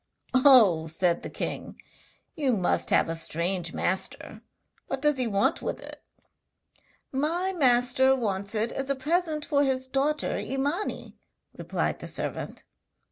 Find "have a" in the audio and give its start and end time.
2.89-3.15